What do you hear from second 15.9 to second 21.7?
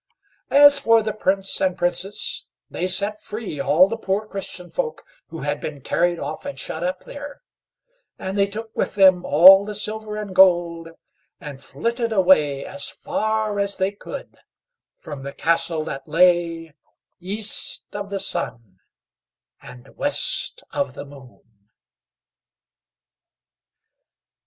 lay East of the Sun and West of the Moon.